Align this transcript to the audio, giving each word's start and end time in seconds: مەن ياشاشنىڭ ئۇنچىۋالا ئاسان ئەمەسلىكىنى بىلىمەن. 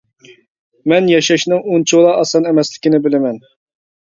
مەن 0.93 1.09
ياشاشنىڭ 1.11 1.61
ئۇنچىۋالا 1.73 2.15
ئاسان 2.23 2.51
ئەمەسلىكىنى 2.53 3.05
بىلىمەن. 3.05 3.43